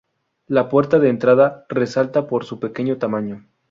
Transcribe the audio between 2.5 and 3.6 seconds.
pequeño tamaño.